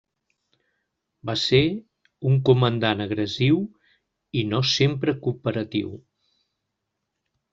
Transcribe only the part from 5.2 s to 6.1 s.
cooperatiu.